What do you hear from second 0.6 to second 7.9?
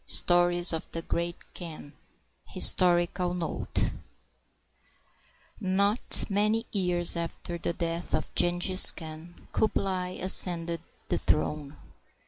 OF THE GREAT KHAN HISTORICAL NOTE Not many years after the